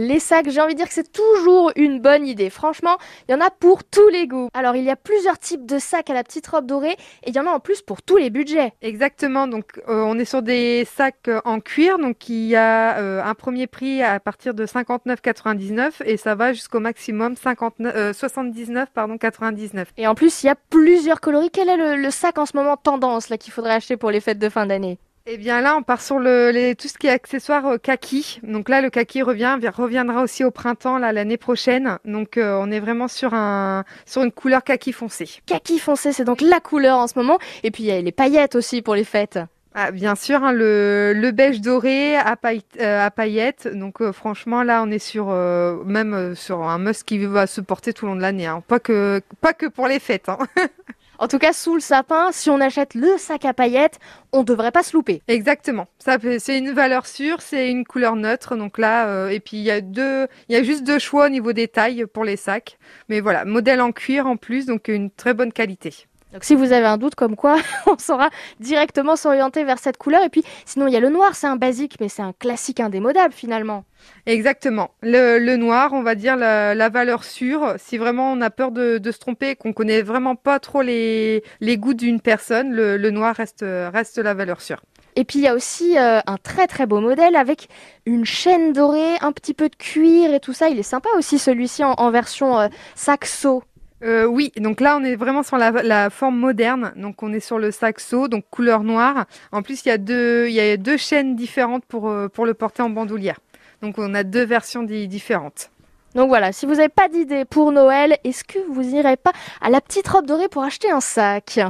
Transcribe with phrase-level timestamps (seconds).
[0.00, 2.48] Les sacs, j'ai envie de dire que c'est toujours une bonne idée.
[2.48, 2.96] Franchement,
[3.28, 4.48] il y en a pour tous les goûts.
[4.54, 7.36] Alors, il y a plusieurs types de sacs à la petite robe dorée et il
[7.36, 8.72] y en a en plus pour tous les budgets.
[8.80, 9.46] Exactement.
[9.46, 11.98] Donc, euh, on est sur des sacs euh, en cuir.
[11.98, 16.54] Donc, il y a euh, un premier prix à partir de 59,99 et ça va
[16.54, 19.92] jusqu'au maximum 59, 79, pardon, 99.
[19.98, 21.50] Et en plus, il y a plusieurs coloris.
[21.50, 24.20] Quel est le, le sac en ce moment tendance là qu'il faudrait acheter pour les
[24.20, 24.98] fêtes de fin d'année?
[25.26, 28.40] Eh bien là, on part sur le, les, tout ce qui est accessoires euh, kaki.
[28.42, 31.98] Donc là, le kaki revient, reviendra aussi au printemps là l'année prochaine.
[32.04, 35.28] Donc euh, on est vraiment sur un sur une couleur kaki foncé.
[35.46, 37.38] Kaki foncé, c'est donc la couleur en ce moment.
[37.62, 39.38] Et puis il y a les paillettes aussi pour les fêtes.
[39.72, 43.68] Ah, bien sûr, hein, le, le beige doré à, paille- euh, à paillettes.
[43.72, 47.60] Donc euh, franchement, là, on est sur euh, même sur un must qui va se
[47.60, 48.46] porter tout au long de l'année.
[48.46, 48.64] hein.
[48.66, 50.28] Pas que pas que pour les fêtes.
[50.28, 50.38] hein.
[51.20, 53.98] En tout cas, sous le sapin, si on achète le sac à paillettes,
[54.32, 55.20] on devrait pas se louper.
[55.28, 55.86] Exactement.
[55.98, 58.56] Ça, c'est une valeur sûre, c'est une couleur neutre.
[58.56, 61.26] Donc là, euh, et puis il y a deux, il y a juste deux choix
[61.26, 62.78] au niveau des tailles pour les sacs.
[63.10, 66.06] Mais voilà, modèle en cuir en plus, donc une très bonne qualité.
[66.32, 70.22] Donc si vous avez un doute comme quoi, on saura directement s'orienter vers cette couleur.
[70.22, 72.80] Et puis sinon, il y a le noir, c'est un basique, mais c'est un classique
[72.80, 73.84] indémodable finalement.
[74.26, 74.90] Exactement.
[75.02, 77.74] Le, le noir, on va dire la, la valeur sûre.
[77.78, 81.42] Si vraiment on a peur de, de se tromper, qu'on connaît vraiment pas trop les,
[81.60, 84.80] les goûts d'une personne, le, le noir reste, reste la valeur sûre.
[85.16, 87.68] Et puis il y a aussi euh, un très très beau modèle avec
[88.06, 90.68] une chaîne dorée, un petit peu de cuir et tout ça.
[90.68, 93.62] Il est sympa aussi celui-ci en, en version euh, saxo.
[94.02, 96.92] Euh, oui, donc là on est vraiment sur la, forme moderne.
[96.96, 99.26] Donc on est sur le saxo, donc couleur noire.
[99.52, 102.54] En plus il y a deux, il y a deux chaînes différentes pour, euh, le
[102.54, 103.40] porter en bandoulière.
[103.82, 105.70] Donc on a deux versions di- différentes.
[106.14, 109.70] Donc voilà, si vous n'avez pas d'idée pour Noël, est-ce que vous irez pas à
[109.70, 111.60] la petite robe dorée pour acheter un sac?